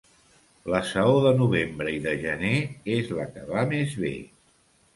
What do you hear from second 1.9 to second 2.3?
i de